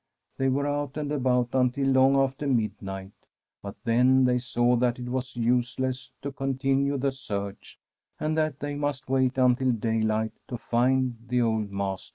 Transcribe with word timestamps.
They 0.37 0.49
were 0.49 0.65
out 0.65 0.97
and 0.97 1.11
about 1.11 1.49
until 1.53 1.85
long 1.85 2.15
after 2.15 2.47
midnight, 2.47 3.11
but 3.61 3.75
then 3.83 4.25
they 4.25 4.39
saw 4.39 4.75
that 4.77 4.97
it 4.97 5.07
was 5.09 5.35
useless 5.35 6.11
to 6.23 6.31
continue 6.31 6.97
the 6.97 7.11
search, 7.11 7.79
and 8.19 8.35
that 8.35 8.59
they 8.61 8.73
must 8.73 9.09
wait 9.11 9.37
until 9.37 9.71
daylight 9.73 10.33
to 10.47 10.57
find 10.57 11.17
the 11.27 11.43
old 11.43 11.69
man. 11.71 11.97